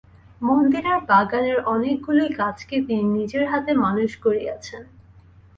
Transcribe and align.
মন্দিরের 0.41 0.99
বাগানের 1.07 1.57
অনেকগুলি 1.65 2.25
গাছকে 2.37 2.75
তিনি 2.87 3.03
নিজের 3.17 3.43
হাতে 3.47 3.71
মানুষ 3.75 4.11
করিয়াছেন। 4.17 4.81